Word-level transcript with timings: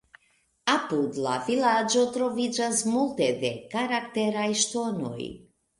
Apud 0.75 1.19
la 1.25 1.33
vilaĝo 1.49 2.07
troviĝas 2.17 2.83
multe 2.97 3.31
de 3.45 3.55
karakteraj 3.77 4.53
"ŝtonoj". 4.67 5.25